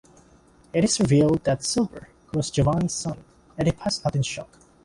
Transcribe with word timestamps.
It 0.73 0.83
is 0.83 0.99
revealed 0.99 1.43
that 1.43 1.63
Silver 1.63 2.09
was 2.33 2.49
Giovanni's 2.49 2.91
son 2.93 3.23
and 3.55 3.67
he 3.67 3.71
passed 3.71 4.03
out 4.03 4.15
in 4.15 4.23
shock. 4.23 4.49